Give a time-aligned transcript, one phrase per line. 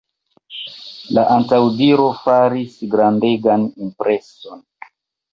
[1.17, 4.65] La antaŭdiro faris grandegan impreson.